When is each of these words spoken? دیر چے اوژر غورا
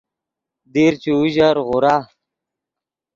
دیر 0.73 0.93
چے 1.01 1.11
اوژر 1.17 1.55
غورا 1.67 1.95